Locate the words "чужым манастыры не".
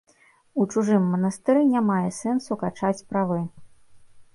0.71-1.85